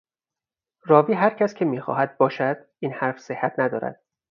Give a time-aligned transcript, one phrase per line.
[0.85, 4.01] راوی هر کس که میخواهد باشد، این حرف صحت ندارد.